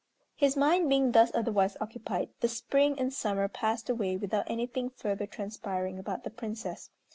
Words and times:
His 0.35 0.57
mind 0.57 0.89
being 0.89 1.11
thus 1.11 1.29
otherwise 1.35 1.77
occupied, 1.79 2.29
the 2.39 2.47
spring 2.47 2.97
and 2.99 3.13
summer 3.13 3.47
passed 3.47 3.87
away 3.87 4.17
without 4.17 4.49
anything 4.49 4.89
further 4.89 5.27
transpiring 5.27 5.99
about 5.99 6.23
the 6.23 6.31
Princess. 6.31 6.89